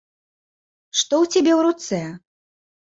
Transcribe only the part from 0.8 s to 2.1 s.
Што ў цябе ў руцэ?